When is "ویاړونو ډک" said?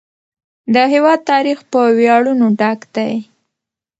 1.97-2.79